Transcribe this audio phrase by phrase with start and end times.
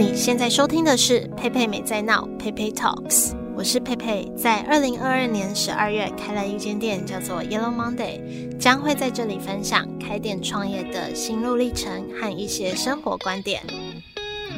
[0.00, 3.32] 你现在收听的是佩佩没在闹，佩佩 Talks。
[3.54, 8.18] 我是佩佩，在二零二二年十二月开了一间店，叫做 Yellow Monday，
[8.56, 13.60] 将会在这里分享开店创业的心路历程和一些生活观点。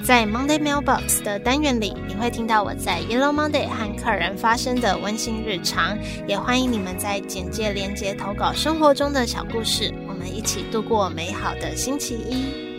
[0.05, 5.99] 在 Monday Mailbox 的单元里，你会听到我在 Yellow Monday 和客人发生的温馨日常，
[6.29, 12.72] 也欢迎你们在简介连接投稿生活中的小故事，我们一起度过美好的星期一。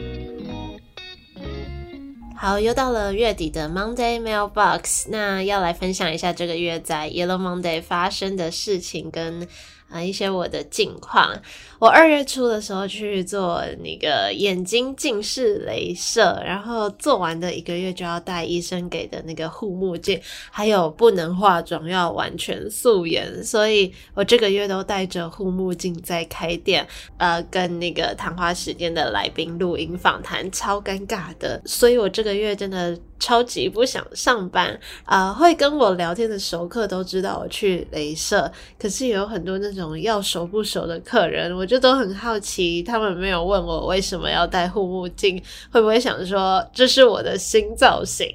[2.44, 9.48] 好，又到了月底的 Monday Mailbox，那要来分享一下这个月在 Yellow Monday 发生的事情跟。
[9.94, 11.32] 啊，一些我的近况。
[11.80, 20.20] 我二月初的时候去做那个眼睛近视雷射，然后做完的一个月就要戴医生给的那个护目镜，
[20.50, 32.98] 还有不能化妆，要完全素颜，所以我这个月都戴着护目镜在开店，呃，跟那个谈话时间的来宾录音访谈，超尴尬的，所以我这个月真的。
[33.24, 48.28] 超级不想上班啊、会跟我聊天的熟客都知道我去雷射，可是也有很多那种要熟不熟的客人，我就都很好奇，他们没有问我为什么要戴护目镜，会不会想说这是我的新造型？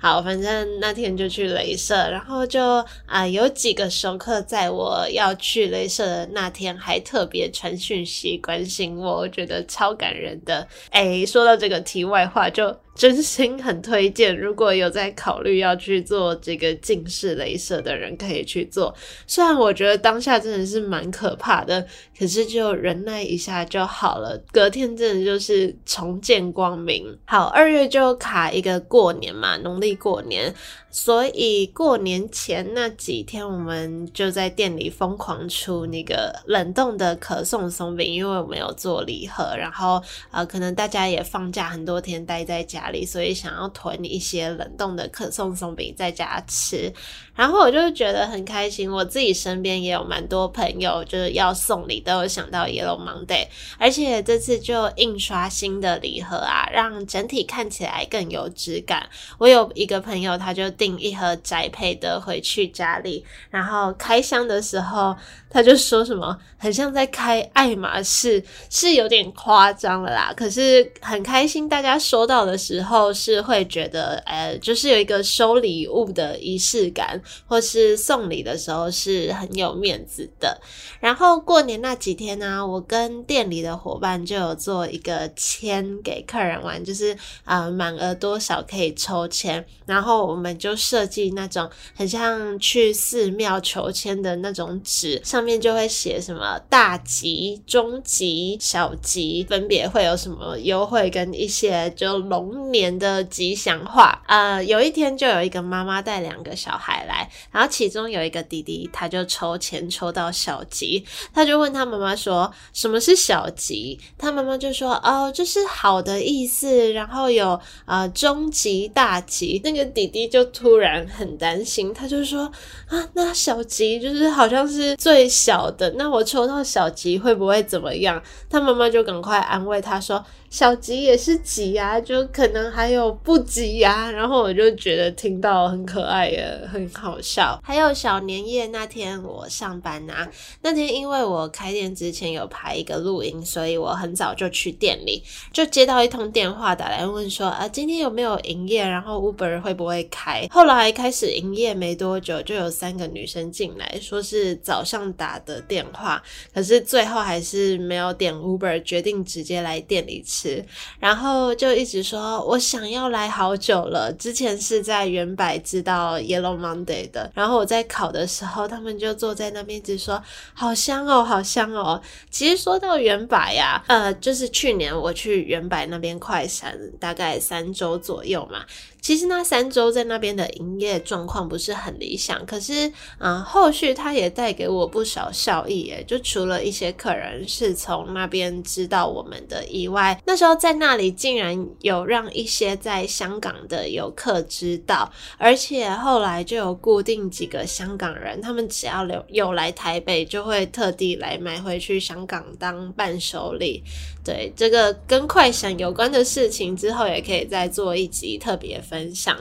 [0.00, 2.62] 好，反正那天就去镭射，然后就
[3.06, 10.68] 啊、有几个熟客在我要去雷射的那天还特别传讯息关心我，我觉得超感人的。
[10.90, 12.76] 哎，说到这个题外话就。
[12.98, 18.92] 真心很推荐，如果有在考虑要去做这个近视雷射的人，可以去做。
[19.24, 21.86] 虽然我觉得当下真的是蛮可怕的，
[22.18, 24.36] 可是就忍耐一下就好了。
[24.50, 27.16] 隔天真的就是重见光明。
[27.24, 30.52] 好，二月就卡一个过年嘛，农历过年。
[30.90, 46.92] 所以过年前那几天，我们就在店里疯狂出那个冷冻的可颂松饼，因为我们有做礼盒，然后呃，可能大家也放假很多天待在家里，所以想要囤一些冷冻的可颂松饼在家吃。
[47.34, 53.46] 然后我就觉得很开心，我自己身边也有蛮多朋友就是要送礼，都有想到 Yellow Monday，
[53.78, 59.08] 而且这次就印刷新的礼盒啊，让整体看起来更有质感。
[59.38, 65.16] 我有一个朋友，他就订一盒宅配的回去家里，然后开箱的时候，
[65.48, 70.32] 他就说什么很像在开爱马仕，是有点夸张了啦。
[70.36, 77.20] 可是很开心，大家收到的时时候是会觉得，呃，就是有一个收礼物的仪式感。
[77.46, 80.60] 或是送礼的时候是很有面子的。
[81.00, 89.64] 然后过年那几天呢，我跟店里的伙伴就有做一个签给客人玩，就是啊满额多少可以抽签。
[89.86, 104.22] 然后我们就设计那种很像去寺庙求签的那种纸，上面就会写什么大吉、中吉、小吉，分别会有什么优惠跟一些就龙年的吉祥话。
[104.26, 107.28] 呃，有一天就有一个妈妈带两个小孩来。
[107.50, 119.60] 然后其中有一个弟弟，他就抽签抽到小吉，他就问他妈妈说：“什么是小吉？”他妈妈就说：“哦，就是好的意思。”然后有呃中吉、大吉。
[119.64, 122.50] 那个弟弟就突然很担心，他就说
[122.88, 130.24] ：“啊，那小吉就是好像是最小的，那我抽到小吉会不会怎么样？”他妈妈就赶快安慰他说。
[130.50, 137.60] 小吉也是吉呀，就可可能还有不吉呀，然后我就觉得听到很可爱耶，很好笑。
[137.62, 140.26] 还有小年夜那天我上班呐、
[140.62, 145.22] 那天因为我开店之前有排一个录音，所以我很早就去店里，
[145.52, 148.82] 就接到一通电话打来问说啊，今天有没有营业？
[148.82, 150.46] 然后 Uber 会不会开？
[150.50, 156.22] 后来开始营业没多久，就有三个女生进来，说是早上打的电话，
[156.54, 160.64] 可是最后还是没有点 Uber，决定直接来店里吃。
[160.98, 164.12] 然后就一直说，我想要来好久了。
[164.18, 170.22] 之前是在原百知道 Yellow Monday 的，然后我在考的时候，他们就坐在那边一直说，
[170.54, 172.00] 好香哦，好香哦。
[172.30, 178.64] 其实说到原百呀，呃，就是去年我去原百那边快闪，大概三周左右嘛。
[179.08, 203.82] 其实那三周在那边的营业状况不是很理想，可是，嗯、后续它也带给我不少效益，诶，就除了一些客人是从那边知道我们的以外，那时候在那里竟然有让一些在香港的游客知道，而且后来就有固定几个香港人，他们只要留有来台北，就会特地来买回去香港当伴手礼。
[204.22, 209.36] 对，这个跟快闪有关的事情，之后也可以再做一集特别分分享。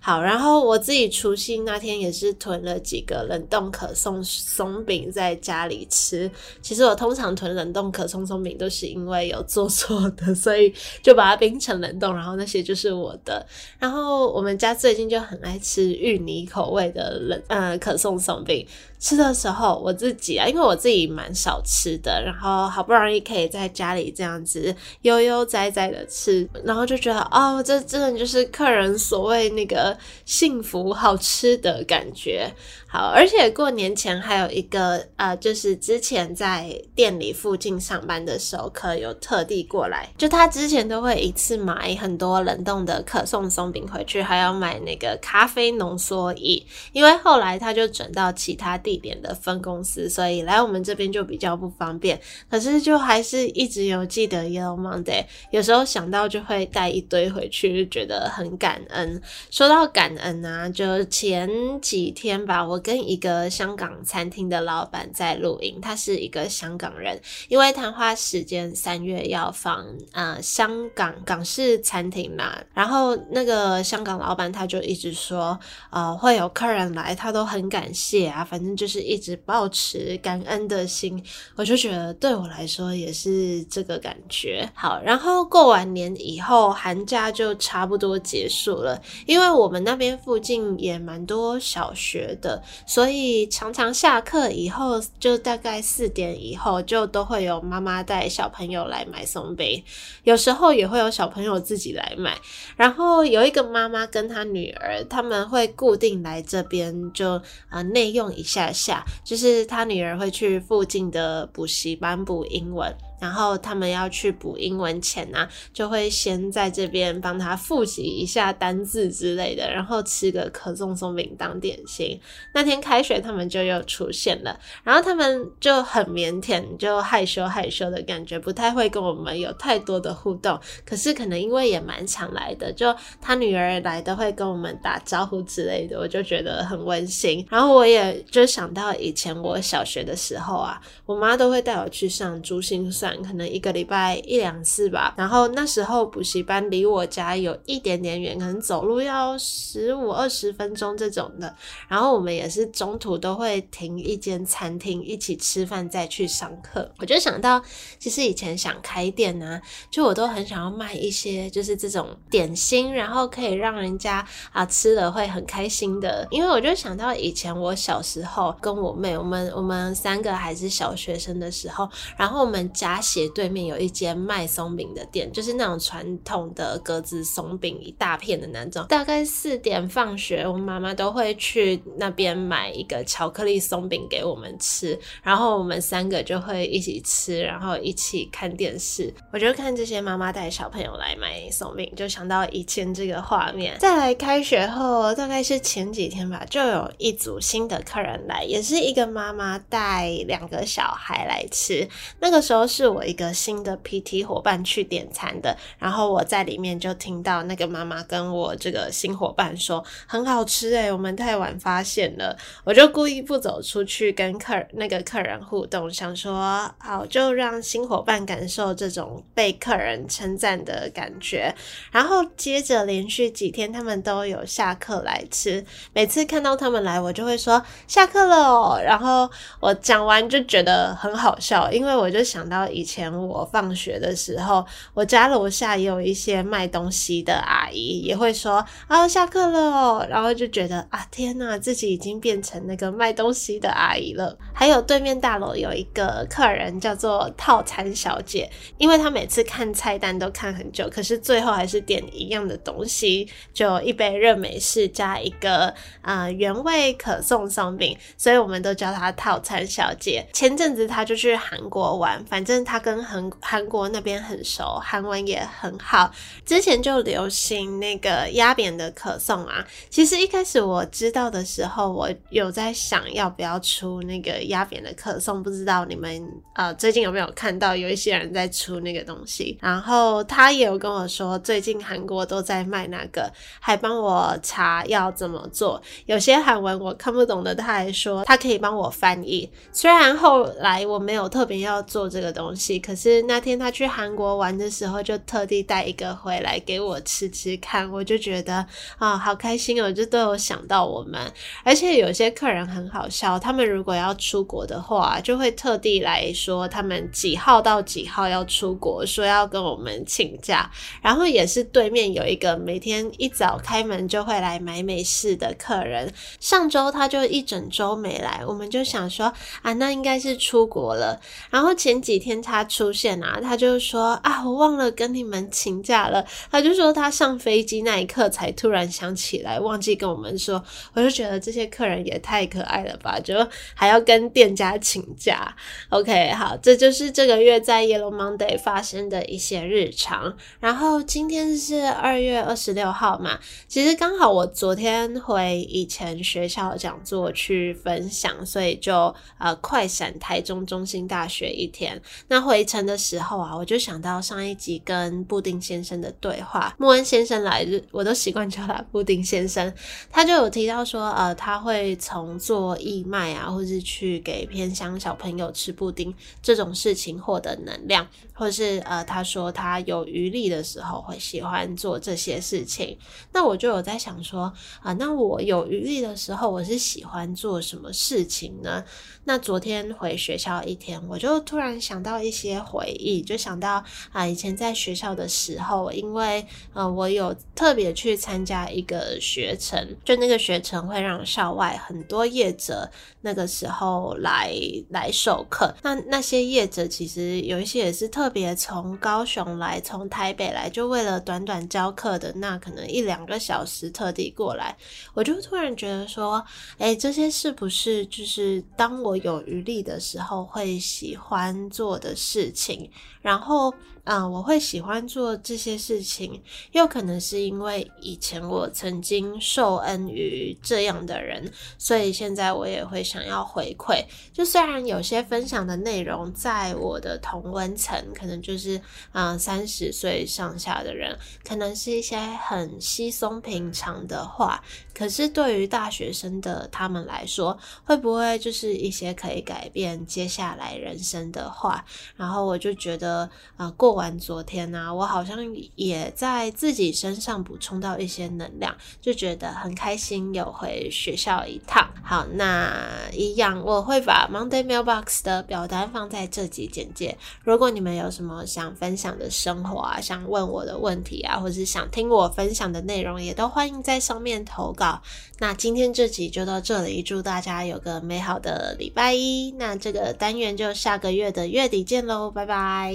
[0.00, 6.30] 好，然后我自己除夕那天也是囤了几个冷冻可颂松饼在家里吃。
[6.62, 10.72] 其实我通常囤冷冻可颂松饼都是因为有做错的，所以
[11.02, 13.44] 就把它冰成冷冻，然后那些就是我的。
[13.78, 18.66] 然后我们家最近就很爱吃芋泥口味的冷呃可颂松饼。
[19.00, 32.52] 吃的时候，我自己啊，因为我自己蛮少吃的，然后好不容易可以在家里这样子悠悠哉哉的吃，然后就觉得哦，这真的就是客人所谓那个幸福好吃的感觉。
[32.86, 46.60] 好，而且过年前还有一个呃，就是之前在店里附近上班的熟客有特地过来，就他之前都会一次买很多冷冻的可颂松饼回去，还要买那个咖啡浓缩液，
[46.92, 52.20] 因为后来他就转到其他地点的分公司，所以来我们这边就比较不方便。
[52.50, 59.22] 可是就还是一直有记得 Yellow Monday，有时候想到就会带一堆回去，就觉得很感恩。
[59.50, 61.48] 说到感恩啊，就前
[61.80, 62.80] 几天吧，我。
[62.82, 75.60] 跟一个香港餐厅的老板在录音，他是一个香港人，因为谈话时间三月要放呃香港港式餐厅嘛，然后那个香港老板他就一直说
[75.90, 81.22] 呃会有客人来，他都很感谢啊，反正就是一直保持感恩的心，
[81.54, 84.66] 我就觉得对我来说也是这个感觉。
[84.74, 92.62] 好，然后过完年以后，寒假就差不多结束了，因为我们那边附近也蛮多小学的。
[92.86, 99.82] 所以常常下课以后，就大概四点以后，就都会有妈妈带小朋友来买松饼，
[100.24, 102.36] 有时候也会有小朋友自己来买。
[102.76, 107.40] 然后有一个妈妈跟她女儿，他们会固定来这边，就
[107.70, 112.94] 呃内用一下下，就是她女儿会去附近的补习班补英文。
[113.20, 122.18] 然后他们要去补英文前呢、啊，就会先在这边帮他复习一下单字之类的，然后吃个可颂松饼当点心。
[122.54, 130.58] 那天开学他们就又出现了，然后他们就很腼腆，就害羞害羞的感觉，不太会跟我们有太多的互动。
[130.86, 137.46] 可是可能因为也蛮常来的，就他女儿来都会跟我们打招呼之类的，我就觉得很温馨。
[137.50, 143.09] 然后我也就想到以前我小学的时候啊，我妈都会带我去上珠心算。
[143.22, 151.54] 可能一个礼拜一两次吧，然后那时候补习班离我家有一点点远，可能走路要十五二十分钟这种的。
[151.88, 156.88] 然后我们也是中途都会停一间餐厅一起吃饭再去上课。
[156.98, 157.60] 我就想到，
[157.98, 166.28] 其实以前想开店呢、啊，就我都很想要卖一些就是这种点心，然后可以让人家啊吃了会很开心的。
[166.30, 172.99] 因为我就想到以前我小时候跟我妹，我们我们三个还是小学生的时候，然后我们家。
[173.00, 178.84] 斜对面有一间卖松饼的店，就是那种传统的格子松饼，一大片的那种。
[178.88, 189.12] 大概四点放学，我妈妈都会去那边买一个巧克力松饼给我们吃，然后我们三个就会一起吃，然后一起看电视。
[189.32, 193.76] 我就看这些妈妈带小朋友来买松饼，就想到以前这个画面。
[193.78, 201.88] 再来开学后，大概是前几天吧，就有一组新的客人来，也是一个妈妈带两个小孩来吃。
[202.20, 203.00] 那个时候是我。
[203.10, 221.52] 一个新的 PT 伙伴去点餐的，然后我在里面就听到那个妈妈跟我这个新伙伴说很好吃诶，我们太晚发现了，我就故意不走出去跟客那个客人互动，想说好就让新伙伴感受这种被客人称赞的感觉，
[221.90, 229.28] 然后接着连续几天他们都有下课来吃，每次看到他们来我就会说下课了，然后
[229.58, 232.90] 我讲完就觉得很好笑，因为我就想到以以。
[232.90, 244.36] 前我放学的时候，我家楼下也有一些卖东西的阿姨，也会说啊下课了，然后就觉得啊天哪，自己已经变成那个卖东西的阿姨了。
[244.52, 255.72] 还有对面大楼有一个客人叫做套餐小姐，因为她每次看菜单都看很久，可是最后还是点一样的东西，就一杯热美式加一个
[256.02, 260.26] 呃原味可颂松饼，所以我们都叫她套餐小姐。
[260.32, 262.80] 前阵子她就去韩国玩，反正他。
[262.80, 266.10] 跟韩韩国那边很熟，韩文也很好。
[266.46, 269.62] 之前就流行那个压扁的可颂啊。
[269.90, 275.42] 其实一开始我知道的时候，我有在想要不要出那个压扁的可颂。
[275.42, 279.58] 不知道你们呃最近有没有看到有一些人在出那个东西？
[279.60, 285.80] 然后他也有跟我说，最近韩国都在卖那个，还帮我查要怎么做。
[286.06, 289.50] 有些韩文我看不懂的，他还说他可以帮我翻译。
[289.70, 292.80] 虽然后来我没有特别要做这个东东西。
[292.80, 298.66] 可是那天他去韩国玩的时候，就特地带一个回来给我吃吃看，我就觉得
[298.98, 301.32] 啊，好开心哦，就都有想到我们。
[301.62, 310.68] 而且有些客人很好笑，他们如果要出国的话，就会特地来说他们几号到几号要出国，说要跟我们请假。
[311.00, 321.20] 然后也是对面有一个每天一早开门就会来买美式的客人，上周他就一整周没来，我们就想说啊，那应该是出国了。
[321.48, 326.24] 然后前几天他出现啊，他就说啊，我忘了跟你们请假了。
[326.50, 330.62] 他就说他上飞机那一刻才突然想起来，忘记跟我们说。
[330.94, 333.34] 我就觉得这些客人也太可爱了吧，就
[333.74, 335.54] 还要跟店家请假。
[335.88, 340.36] OK，好，这就是这个月在 Yellow Monday 发生的一些日常。
[340.58, 352.00] 然后今天是二月二十六号嘛，其实刚好我昨天回以前学校讲座去分享，所以就呃快闪台中中心大学一天。
[352.30, 359.74] 那回程的时候啊，我就想到上一集跟布丁先生的对话，莫恩先生来日，我都习惯叫他布丁先生，
[360.12, 372.96] 他就有提到说，呃，他会从做义卖啊，或是去给偏乡小朋友吃布丁这种事情获得能量，或是呃，他说他有余力的时候会喜欢做这些事情。
[373.32, 378.84] 那我就有在想说，啊、那我有余力的时候，我是喜欢做什么事情呢？
[379.24, 392.90] 那昨天回学校一天，我就突然想到一些回忆，就想到啊、以前在学校的时候，因为呃，我有特别去参加一个学程，就那个学程会让校外很多业者
[393.22, 394.54] 那个时候来
[394.90, 395.74] 来授课。
[395.82, 404.76] 那那些业者其实有一些也是特别从高雄来，从台北来，就为了短短教课的那可能一两个小时特地过来。
[405.14, 406.44] 我就突然觉得说，
[406.78, 412.90] 哎，这些是不是就是当我有余力的时候会喜欢做的事情？
[413.22, 413.74] 然后。
[414.04, 424.02] 嗯，我会喜欢做这些事情，又可能是因为以前我曾经受恩于这样的人，所以现在我也会想要回馈。
[424.32, 428.80] 就虽然有些分享的内容在我的同温层，可能就是
[429.12, 434.64] 啊三十岁上下的人，可能是一些很稀松平常的话，
[434.94, 441.84] 可是对于大学生的他们来说，会不会就是一些可以改变接下来人生的话？
[442.16, 443.90] 然后我就觉得啊、呃、过。
[444.00, 445.36] 完昨天呢、啊，我好像
[445.74, 451.90] 也在自己身上补充到一些能量，就觉得很开心，有回学校一趟。
[452.02, 457.18] 好，那一样我会把 Monday Mailbox 的表单放在这集简介。
[457.42, 465.02] 如果你们有什么想分享的生活啊，想问我的问题啊，或是想听我分享的内容，也都欢迎在上面投稿。
[465.40, 469.50] 那今天这集就到这里，祝大家有个美好的礼拜一。
[469.58, 472.94] 那这个单元就下个月的月底见喽，拜拜。